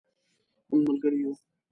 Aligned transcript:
مونږ 0.69 0.81
ملګري 0.87 1.17
یو 1.23 1.31